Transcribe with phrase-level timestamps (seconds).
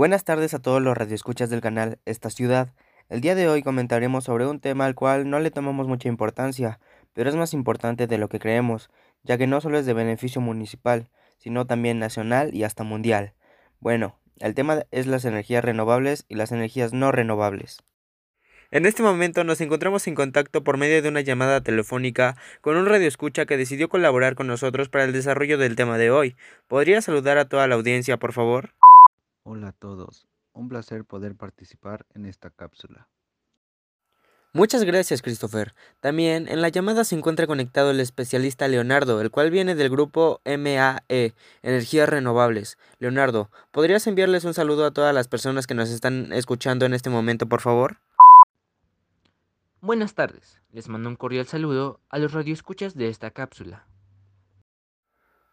[0.00, 2.72] Buenas tardes a todos los radioescuchas del canal Esta Ciudad.
[3.10, 6.80] El día de hoy comentaremos sobre un tema al cual no le tomamos mucha importancia,
[7.12, 8.88] pero es más importante de lo que creemos,
[9.24, 13.34] ya que no solo es de beneficio municipal, sino también nacional y hasta mundial.
[13.78, 17.82] Bueno, el tema es las energías renovables y las energías no renovables.
[18.70, 22.86] En este momento nos encontramos en contacto por medio de una llamada telefónica con un
[22.86, 26.36] radioescucha que decidió colaborar con nosotros para el desarrollo del tema de hoy.
[26.68, 28.70] ¿Podría saludar a toda la audiencia, por favor?
[29.42, 33.08] Hola a todos, un placer poder participar en esta cápsula.
[34.52, 35.74] Muchas gracias, Christopher.
[36.00, 40.42] También en la llamada se encuentra conectado el especialista Leonardo, el cual viene del grupo
[40.44, 42.76] MAE, Energías Renovables.
[42.98, 47.08] Leonardo, ¿podrías enviarles un saludo a todas las personas que nos están escuchando en este
[47.08, 47.98] momento, por favor?
[49.80, 53.86] Buenas tardes, les mando un cordial saludo a los radioescuchas de esta cápsula.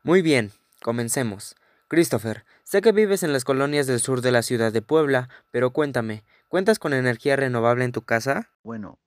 [0.03, 1.55] Muy bien, comencemos.
[1.89, 5.71] Christopher, sé que vives en las colonias del sur de la ciudad de Puebla, pero
[5.71, 8.49] cuéntame, ¿cuentas con energía renovable en tu casa?
[8.61, 8.99] Bueno,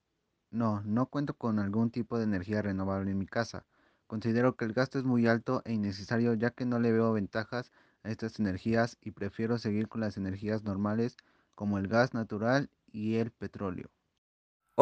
[0.51, 3.67] no, no cuento con algún tipo de energía renovable en mi casa.
[4.07, 7.71] Considero que el gasto es muy alto e innecesario ya que no le veo ventajas
[8.03, 11.19] a estas energías y prefiero seguir con las energías normales
[11.55, 13.91] como el gas natural y el petróleo.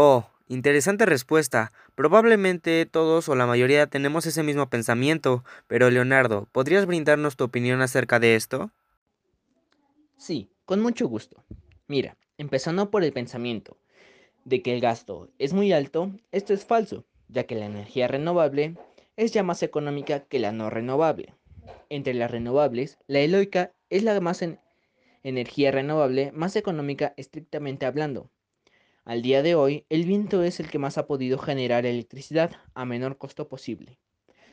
[0.01, 1.73] Oh, interesante respuesta.
[1.97, 7.83] Probablemente todos o la mayoría tenemos ese mismo pensamiento, pero Leonardo, ¿podrías brindarnos tu opinión
[7.83, 8.71] acerca de esto?
[10.17, 11.43] Sí, con mucho gusto.
[11.89, 13.77] Mira, empezando por el pensamiento
[14.45, 18.77] de que el gasto es muy alto, esto es falso, ya que la energía renovable
[19.17, 21.35] es ya más económica que la no renovable.
[21.91, 24.45] Entre las renovables, la eloica es la más
[25.25, 28.31] energía renovable más económica estrictamente hablando,
[29.09, 32.85] al día de hoy, el viento es el que más ha podido generar electricidad a
[32.85, 33.99] menor costo posible.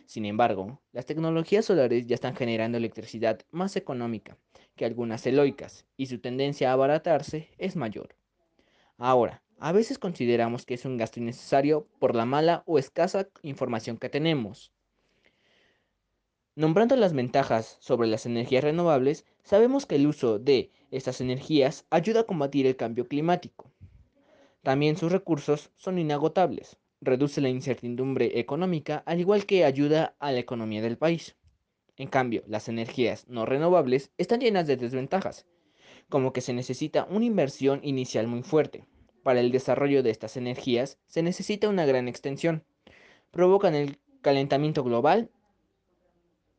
[0.06, 4.38] Sin embargo, las tecnologías solares ya están generando electricidad más económica
[4.78, 8.16] que algunas eloicas y su tendencia a abaratarse es mayor.
[8.97, 13.97] Ahora, a veces consideramos que es un gasto innecesario por la mala o escasa información
[13.97, 14.72] que tenemos.
[16.56, 22.22] Nombrando las ventajas sobre las energías renovables, sabemos que el uso de estas energías ayuda
[22.22, 23.74] a combatir el cambio climático
[24.66, 30.40] también sus recursos son inagotables, reduce la incertidumbre económica al igual que ayuda a la
[30.40, 31.36] economía del país.
[31.98, 35.46] En cambio, las energías no renovables están llenas de desventajas,
[36.09, 38.88] como que se necesita una inversión inicial muy fuerte.
[39.22, 42.66] Para el desarrollo de estas energías se necesita una gran extensión.
[43.30, 45.30] Provocan el calentamiento global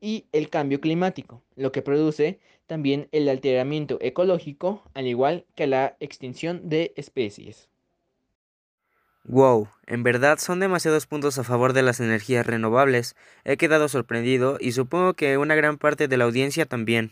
[0.01, 5.97] y el cambio climático, lo que produce también el alteramiento ecológico, al igual que la
[5.99, 7.69] extinción de especies.
[9.29, 13.17] Wow, en verdad son demasiados puntos a favor de las energías renovables.
[13.45, 17.11] He quedado sorprendido y supongo que una gran parte de la audiencia también.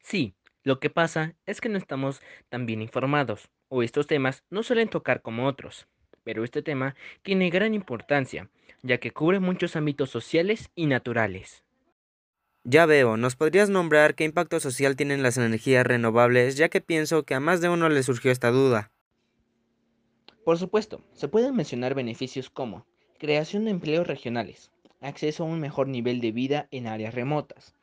[0.00, 0.34] Sí,
[0.64, 4.88] lo que pasa es que no estamos tan bien informados, o estos temas no suelen
[4.88, 5.86] tocar como otros.
[6.24, 8.48] Pero este tema tiene gran importancia,
[8.82, 11.62] ya que cubre muchos ámbitos sociales y naturales.
[12.64, 17.24] Ya veo, ¿nos podrías nombrar qué impacto social tienen las energías renovables, ya que pienso
[17.24, 18.91] que a más de uno le surgió esta duda?
[20.44, 22.84] Por supuesto, se pueden mencionar beneficios como
[23.18, 27.76] creación de empleos regionales, acceso a un mejor nivel de vida en áreas remotas,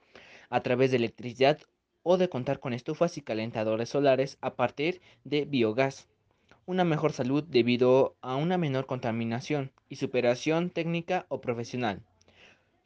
[0.49, 1.59] a través de electricidad
[2.03, 6.09] o de contar con estufas y calentadores solares a partir de biogás,
[6.65, 12.01] una mejor salud debido a una menor contaminación y superación técnica o profesional,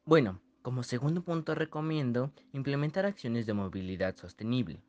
[0.05, 4.83] Bueno, como segundo punto recomiendo implementar acciones de movilidad sostenible.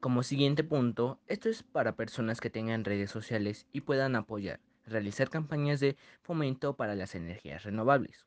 [0.00, 5.28] Como siguiente punto, esto es para personas que tengan redes sociales y puedan apoyar, realizar
[5.28, 8.24] campañas de fomento para las energías renovables.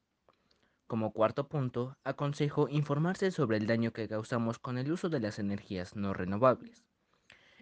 [0.88, 5.40] Como cuarto punto, aconsejo informarse sobre el daño que causamos con el uso de las
[5.40, 6.84] energías no renovables.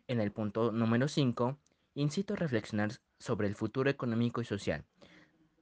[0.07, 1.59] En el punto número 5,
[1.93, 4.85] incito a reflexionar sobre el futuro económico y social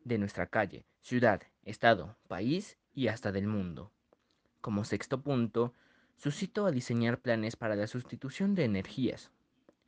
[0.06, 3.92] de nuestra calle, ciudad, estado, país y hasta del mundo.
[4.62, 5.74] Como sexto punto,
[6.18, 9.32] suscito a diseñar planes para la sustitución de energías.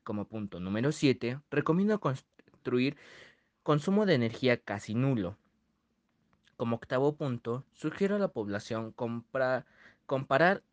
[0.04, 2.98] Como punto número 7, recomiendo construir
[3.64, 5.38] consumo de energía casi nulo.
[6.56, 8.94] Como octavo punto, sugiero a la población
[10.06, 10.64] comparar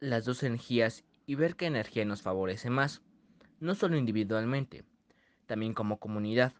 [0.00, 3.02] las dos energías y ver qué energía nos favorece más,
[3.58, 4.84] no solo individualmente,
[5.46, 6.52] también como comunidad.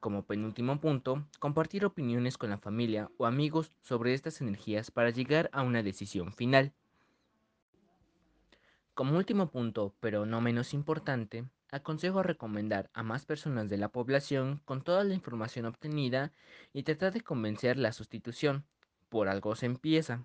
[0.00, 5.48] Como penúltimo punto, compartir opiniones con la familia o amigos sobre estas energías para llegar
[5.52, 6.74] a una decisión final.
[8.94, 14.60] Como último punto, pero no menos importante, aconsejo recomendar a más personas de la población
[14.64, 16.32] con toda la información obtenida
[16.72, 18.64] y tratar de convencer la sustitución.
[19.08, 20.24] Por algo se empieza.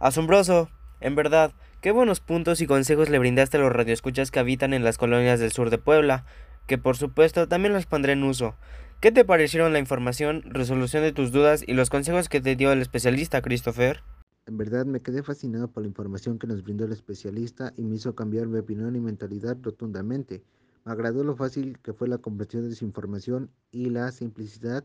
[0.00, 0.68] Asombroso,
[1.00, 4.82] en verdad, qué buenos puntos y consejos le brindaste a los radioescuchas que habitan en
[4.82, 6.26] las colonias del sur de Puebla,
[6.66, 8.56] que por supuesto también los pondré en uso.
[9.00, 12.72] ¿Qué te parecieron la información, resolución de tus dudas y los consejos que te dio
[12.72, 14.02] el especialista Christopher?
[14.46, 17.94] En verdad me quedé fascinado por la información que nos brindó el especialista y me
[17.94, 20.42] hizo cambiar mi opinión y mentalidad rotundamente.
[20.84, 24.84] Me agradó lo fácil que fue la conversión de su información y la simplicidad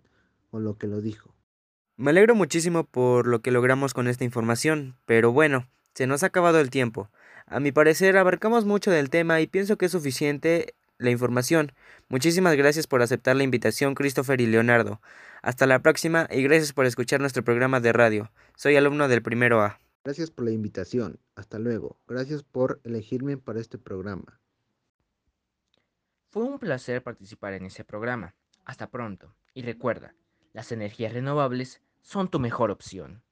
[0.51, 1.33] con lo que lo dijo.
[1.95, 6.27] Me alegro muchísimo por lo que logramos con esta información, pero bueno, se nos ha
[6.27, 7.09] acabado el tiempo.
[7.48, 11.71] A mi parecer abarcamos mucho del tema y pienso que es suficiente la información.
[12.09, 15.01] Muchísimas gracias por aceptar la invitación, Christopher y Leonardo.
[15.42, 18.31] Hasta la próxima y gracias por escuchar nuestro programa de radio.
[18.56, 19.80] Soy alumno del primero A.
[20.04, 21.19] Gracias por la invitación.
[21.36, 22.00] Hasta luego.
[22.07, 24.39] Gracias por elegirme para este programa.
[26.30, 28.36] Fue un placer participar en ese programa.
[28.66, 29.36] Hasta pronto.
[29.54, 30.13] Y recuerda,
[30.54, 33.24] las energías renovables son tu mejor opción.